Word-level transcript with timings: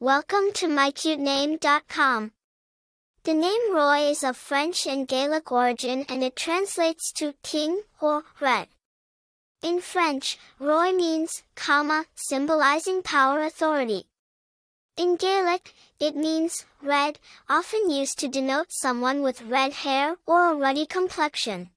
Welcome 0.00 0.52
to 0.54 0.68
mycutename.com. 0.68 2.30
The 3.24 3.34
name 3.34 3.74
Roy 3.74 4.10
is 4.10 4.22
of 4.22 4.36
French 4.36 4.86
and 4.86 5.08
Gaelic 5.08 5.50
origin 5.50 6.06
and 6.08 6.22
it 6.22 6.36
translates 6.36 7.10
to 7.14 7.34
king 7.42 7.82
or 8.00 8.22
red. 8.40 8.68
In 9.60 9.80
French, 9.80 10.38
Roy 10.60 10.92
means, 10.92 11.42
comma, 11.56 12.04
symbolizing 12.14 13.02
power 13.02 13.42
authority. 13.42 14.06
In 14.96 15.16
Gaelic, 15.16 15.74
it 15.98 16.14
means 16.14 16.64
red, 16.80 17.18
often 17.48 17.90
used 17.90 18.20
to 18.20 18.28
denote 18.28 18.68
someone 18.70 19.22
with 19.22 19.42
red 19.42 19.72
hair 19.72 20.14
or 20.26 20.52
a 20.52 20.54
ruddy 20.54 20.86
complexion. 20.86 21.70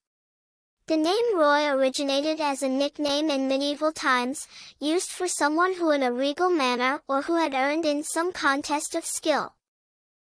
The 0.92 0.98
name 0.98 1.38
Roy 1.38 1.70
originated 1.70 2.38
as 2.38 2.62
a 2.62 2.68
nickname 2.68 3.30
in 3.30 3.48
medieval 3.48 3.92
times, 3.92 4.46
used 4.78 5.08
for 5.08 5.26
someone 5.26 5.72
who 5.72 5.90
in 5.90 6.02
a 6.02 6.12
regal 6.12 6.50
manner 6.50 7.00
or 7.08 7.22
who 7.22 7.36
had 7.36 7.54
earned 7.54 7.86
in 7.86 8.02
some 8.04 8.30
contest 8.30 8.94
of 8.94 9.06
skill. 9.06 9.54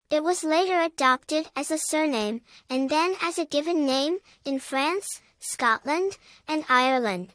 It 0.10 0.24
was 0.24 0.46
later 0.46 0.80
adopted 0.80 1.50
as 1.58 1.72
a 1.72 1.78
surname, 1.78 2.40
and 2.70 2.90
then 2.90 3.16
as 3.22 3.38
a 3.38 3.44
given 3.44 3.86
name, 3.86 4.20
in 4.46 4.60
France, 4.60 5.20
Scotland, 5.40 6.18
and 6.48 6.64
Ireland. 6.70 7.34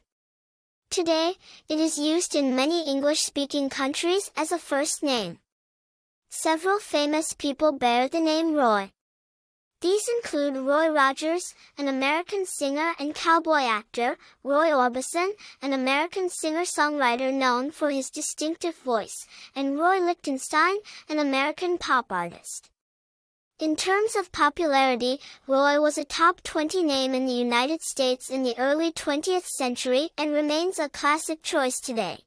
Today, 0.89 1.35
it 1.69 1.79
is 1.79 1.99
used 1.99 2.35
in 2.35 2.57
many 2.57 2.89
English-speaking 2.89 3.69
countries 3.69 4.31
as 4.35 4.51
a 4.51 4.59
first 4.59 5.03
name. 5.03 5.41
Several 6.31 6.79
famous 6.79 7.35
people 7.35 7.73
bear 7.73 8.09
the 8.09 8.21
name 8.21 8.55
Roy. 8.55 8.93
These 9.81 10.11
include 10.17 10.59
Roy 10.59 10.91
Rogers, 10.91 11.55
an 11.79 11.89
American 11.89 12.45
singer 12.45 12.93
and 12.99 13.15
cowboy 13.15 13.63
actor, 13.63 14.19
Roy 14.45 14.69
Orbison, 14.69 15.31
an 15.63 15.73
American 15.73 16.29
singer-songwriter 16.29 17.33
known 17.33 17.71
for 17.71 17.91
his 17.91 18.11
distinctive 18.11 18.77
voice, 18.77 19.27
and 19.57 19.79
Roy 19.79 19.99
Lichtenstein, 19.99 20.77
an 21.09 21.19
American 21.19 21.79
pop 21.79 22.13
artist. 22.13 22.69
In 23.59 23.75
terms 23.75 24.17
of 24.17 24.33
popularity, 24.33 25.19
Roy 25.47 25.81
was 25.81 25.97
a 25.97 26.05
top 26.05 26.43
20 26.43 26.83
name 26.83 27.15
in 27.15 27.25
the 27.25 27.33
United 27.33 27.81
States 27.81 28.29
in 28.29 28.43
the 28.43 28.59
early 28.59 28.93
20th 28.93 29.47
century 29.47 30.11
and 30.19 30.33
remains 30.33 30.79
a 30.79 30.91
classic 30.91 31.43
choice 31.43 31.81
today. 31.81 32.21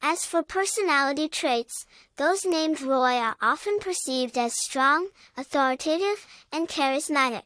As 0.00 0.24
for 0.24 0.42
personality 0.42 1.28
traits, 1.28 1.84
those 2.16 2.44
named 2.44 2.80
Roy 2.80 3.16
are 3.16 3.36
often 3.42 3.78
perceived 3.80 4.38
as 4.38 4.54
strong, 4.54 5.08
authoritative, 5.36 6.26
and 6.52 6.68
charismatic. 6.68 7.42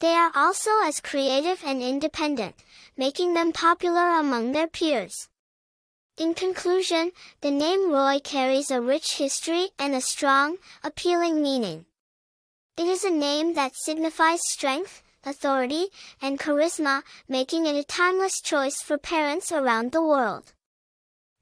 They 0.00 0.12
are 0.12 0.32
also 0.34 0.70
as 0.82 1.00
creative 1.00 1.62
and 1.64 1.82
independent, 1.82 2.56
making 2.96 3.34
them 3.34 3.52
popular 3.52 4.18
among 4.18 4.52
their 4.52 4.66
peers. 4.66 5.28
In 6.18 6.34
conclusion, 6.34 7.12
the 7.42 7.50
name 7.50 7.90
Roy 7.92 8.18
carries 8.22 8.70
a 8.70 8.80
rich 8.80 9.16
history 9.18 9.68
and 9.78 9.94
a 9.94 10.00
strong, 10.00 10.56
appealing 10.82 11.42
meaning. 11.42 11.86
It 12.76 12.86
is 12.86 13.04
a 13.04 13.10
name 13.10 13.54
that 13.54 13.76
signifies 13.76 14.40
strength, 14.48 15.02
authority, 15.24 15.86
and 16.20 16.38
charisma, 16.38 17.02
making 17.28 17.66
it 17.66 17.76
a 17.76 17.84
timeless 17.84 18.40
choice 18.40 18.82
for 18.82 18.98
parents 18.98 19.52
around 19.52 19.92
the 19.92 20.02
world. 20.02 20.52